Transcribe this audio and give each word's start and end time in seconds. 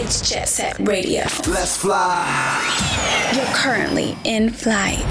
It's 0.00 0.30
Jet 0.30 0.48
Set 0.48 0.78
Radio. 0.78 1.22
Let's 1.48 1.76
fly. 1.76 3.32
You're 3.34 3.44
currently 3.46 4.16
in 4.22 4.48
flight 4.48 5.04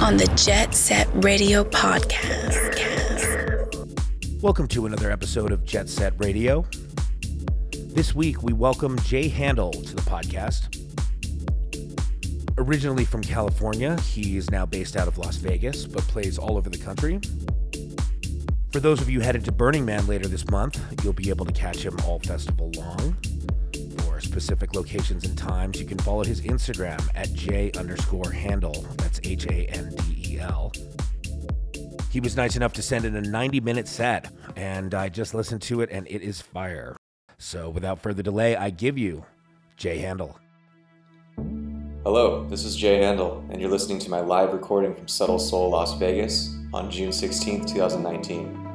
on 0.00 0.16
the 0.16 0.26
Jet 0.34 0.74
Set 0.74 1.06
Radio 1.22 1.62
podcast. 1.62 2.72
Welcome 4.40 4.66
to 4.68 4.86
another 4.86 5.10
episode 5.10 5.52
of 5.52 5.62
Jet 5.62 5.90
Set 5.90 6.14
Radio. 6.16 6.64
This 7.70 8.14
week, 8.14 8.42
we 8.42 8.54
welcome 8.54 8.98
Jay 9.00 9.28
Handel 9.28 9.72
to 9.72 9.94
the 9.94 10.00
podcast. 10.00 10.74
Originally 12.56 13.04
from 13.04 13.20
California, 13.20 14.00
he 14.00 14.38
is 14.38 14.50
now 14.50 14.64
based 14.64 14.96
out 14.96 15.06
of 15.06 15.18
Las 15.18 15.36
Vegas, 15.36 15.84
but 15.84 16.02
plays 16.04 16.38
all 16.38 16.56
over 16.56 16.70
the 16.70 16.78
country. 16.78 17.20
For 18.72 18.80
those 18.80 19.02
of 19.02 19.10
you 19.10 19.20
headed 19.20 19.44
to 19.44 19.52
Burning 19.52 19.84
Man 19.84 20.06
later 20.06 20.28
this 20.28 20.48
month, 20.50 20.80
you'll 21.04 21.12
be 21.12 21.28
able 21.28 21.44
to 21.44 21.52
catch 21.52 21.84
him 21.84 21.94
all 22.06 22.20
festival 22.20 22.70
long. 22.74 23.14
Specific 24.38 24.76
locations 24.76 25.24
and 25.24 25.36
times, 25.36 25.80
you 25.80 25.84
can 25.84 25.98
follow 25.98 26.22
his 26.22 26.42
Instagram 26.42 27.00
at 27.16 27.32
J 27.32 27.72
underscore 27.72 28.30
handel. 28.30 28.86
That's 28.98 29.18
H 29.24 29.46
A 29.46 29.66
N 29.66 29.92
D 29.96 30.34
E 30.34 30.38
L. 30.38 30.70
He 32.12 32.20
was 32.20 32.36
nice 32.36 32.54
enough 32.54 32.72
to 32.74 32.82
send 32.82 33.04
in 33.04 33.16
a 33.16 33.20
90 33.20 33.58
minute 33.58 33.88
set, 33.88 34.30
and 34.54 34.94
I 34.94 35.08
just 35.08 35.34
listened 35.34 35.62
to 35.62 35.80
it, 35.80 35.90
and 35.90 36.06
it 36.06 36.22
is 36.22 36.40
fire. 36.40 36.96
So 37.38 37.68
without 37.68 37.98
further 37.98 38.22
delay, 38.22 38.54
I 38.54 38.70
give 38.70 38.96
you 38.96 39.24
Jay 39.76 39.98
Handel. 39.98 40.38
Hello, 42.04 42.44
this 42.44 42.62
is 42.62 42.76
Jay 42.76 43.02
Handel, 43.02 43.44
and 43.50 43.60
you're 43.60 43.72
listening 43.72 43.98
to 43.98 44.08
my 44.08 44.20
live 44.20 44.52
recording 44.52 44.94
from 44.94 45.08
Subtle 45.08 45.40
Soul 45.40 45.70
Las 45.70 45.98
Vegas 45.98 46.54
on 46.72 46.92
June 46.92 47.10
16, 47.10 47.66
2019. 47.66 48.67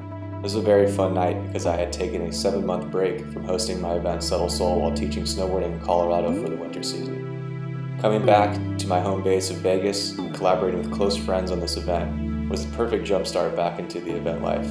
This 0.44 0.56
was 0.56 0.62
a 0.62 0.66
very 0.66 0.92
fun 0.92 1.14
night 1.14 1.42
because 1.48 1.66
I 1.66 1.78
had 1.78 1.94
taken 1.94 2.24
a 2.24 2.34
seven 2.34 2.66
month 2.66 2.92
break 2.92 3.22
from 3.32 3.46
hosting 3.46 3.80
my 3.80 3.94
event 3.94 4.22
Subtle 4.22 4.50
Soul 4.50 4.82
while 4.82 4.94
teaching 4.94 5.24
snowboarding 5.24 5.72
in 5.72 5.80
Colorado 5.80 6.34
for 6.34 6.50
the 6.50 6.58
winter 6.58 6.84
season. 6.84 7.98
Coming 8.02 8.26
back 8.26 8.78
to 8.80 8.88
my 8.88 9.00
home 9.00 9.24
base 9.24 9.50
of 9.52 9.60
Vegas 9.60 10.18
and 10.18 10.36
collaborating 10.36 10.82
with 10.82 10.92
close 10.92 11.16
friends 11.16 11.50
on 11.50 11.62
this 11.62 11.78
event 11.78 12.50
was 12.50 12.66
the 12.66 12.76
perfect 12.76 13.08
jumpstart 13.08 13.56
back 13.56 13.80
into 13.80 14.02
the 14.02 14.18
event 14.18 14.42
life. 14.42 14.70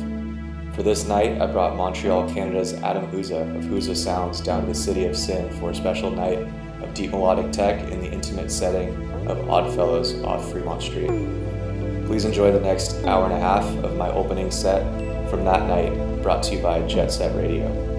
For 0.76 0.82
this 0.82 1.06
night, 1.08 1.40
I 1.40 1.46
brought 1.46 1.74
Montreal, 1.74 2.28
Canada's 2.28 2.74
Adam 2.74 3.10
Huza 3.10 3.40
of 3.56 3.64
Huza 3.64 3.96
Sounds 3.96 4.42
down 4.42 4.60
to 4.60 4.66
the 4.66 4.74
city 4.74 5.06
of 5.06 5.16
Sin 5.16 5.48
for 5.58 5.70
a 5.70 5.74
special 5.74 6.10
night 6.10 6.40
of 6.82 6.92
deep 6.92 7.12
melodic 7.12 7.50
tech 7.50 7.90
in 7.90 7.98
the 8.00 8.12
intimate 8.12 8.50
setting 8.50 8.90
of 9.26 9.38
Oddfellows 9.48 10.22
off 10.22 10.52
Fremont 10.52 10.82
Street. 10.82 11.08
Please 12.04 12.26
enjoy 12.26 12.52
the 12.52 12.60
next 12.60 13.02
hour 13.06 13.24
and 13.24 13.32
a 13.32 13.40
half 13.40 13.64
of 13.82 13.96
my 13.96 14.10
opening 14.10 14.50
set 14.50 14.82
from 15.32 15.46
that 15.46 15.66
night, 15.66 16.22
brought 16.22 16.42
to 16.42 16.54
you 16.54 16.62
by 16.62 16.86
Jet 16.86 17.10
Set 17.10 17.34
Radio. 17.34 17.91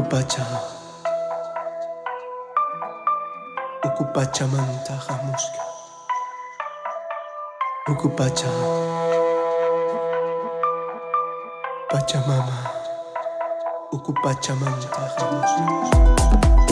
Ukupacha. 0.00 0.46
Ukupachamanta 3.84 4.92
Hamuska. 4.96 5.62
Ukupacha. 7.88 8.48
Pachamama. 11.90 12.58
Ukupachamanta 13.92 14.88
Hamuska. 15.18 16.69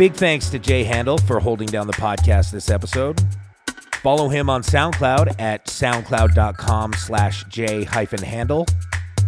Big 0.00 0.14
thanks 0.14 0.48
to 0.48 0.58
Jay 0.58 0.82
Handel 0.82 1.18
for 1.18 1.40
holding 1.40 1.68
down 1.68 1.86
the 1.86 1.92
podcast 1.92 2.52
this 2.52 2.70
episode. 2.70 3.22
Follow 3.96 4.30
him 4.30 4.48
on 4.48 4.62
SoundCloud 4.62 5.38
at 5.38 5.66
soundcloud.com 5.66 6.94
slash 6.94 7.44
j 7.50 7.84
hyphen 7.84 8.22
handel 8.22 8.64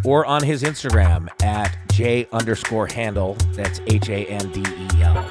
or 0.03 0.25
on 0.25 0.43
his 0.43 0.63
Instagram 0.63 1.29
at 1.45 1.77
j 1.93 2.27
underscore 2.33 2.87
handel. 2.87 3.35
That's 3.53 3.81
H 3.87 4.09
A 4.09 4.25
N 4.25 4.51
D 4.51 4.63
E 4.67 5.03
L. 5.03 5.29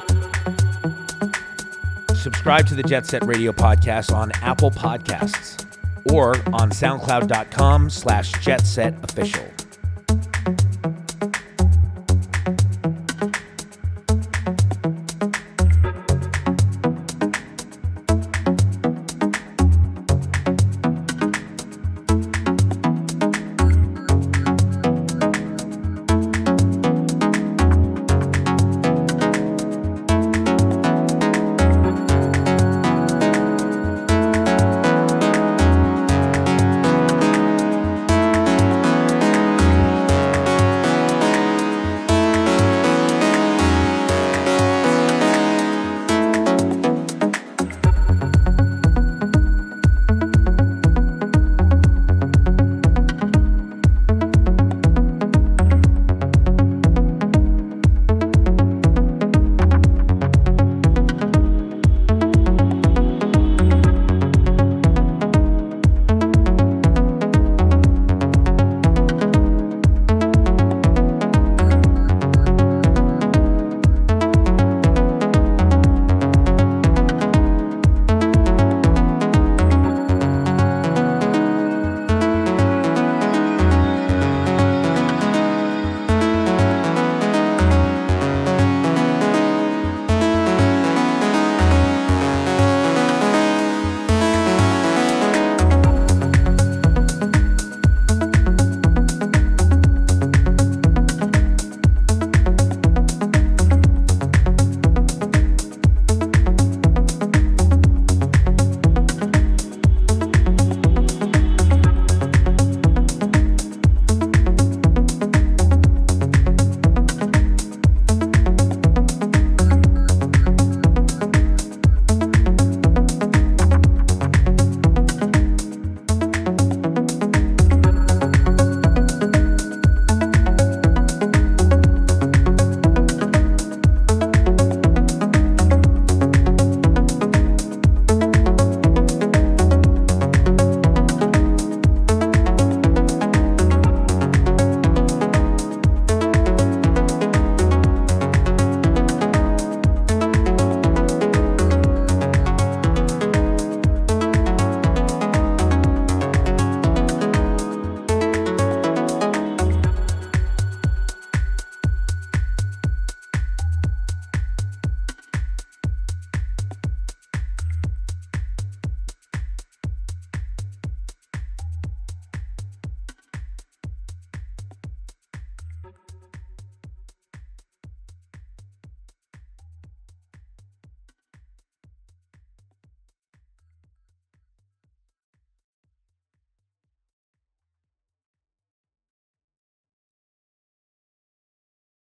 Subscribe 2.13 2.67
to 2.67 2.75
the 2.75 2.83
Jet 2.83 3.07
Set 3.07 3.25
Radio 3.25 3.51
podcast 3.51 4.13
on 4.13 4.31
Apple 4.43 4.69
Podcasts 4.69 5.65
or 6.11 6.35
on 6.53 6.69
soundcloud.com 6.69 7.89
slash 7.89 8.31
jet 8.43 8.61
set 8.61 8.93
official. 9.03 9.50